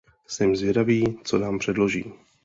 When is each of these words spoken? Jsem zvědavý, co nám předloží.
Jsem 0.27 0.55
zvědavý, 0.55 1.17
co 1.23 1.37
nám 1.37 1.59
předloží. 1.59 2.13